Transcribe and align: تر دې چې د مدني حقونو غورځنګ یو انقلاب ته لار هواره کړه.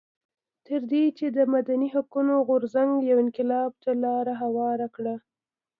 تر 0.67 0.81
دې 0.91 1.05
چې 1.17 1.25
د 1.37 1.39
مدني 1.53 1.87
حقونو 1.95 2.33
غورځنګ 2.47 2.91
یو 3.09 3.17
انقلاب 3.25 3.71
ته 3.83 3.91
لار 4.03 4.25
هواره 4.41 4.87
کړه. 4.95 5.15